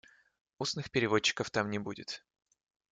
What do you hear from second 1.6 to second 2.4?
не будет.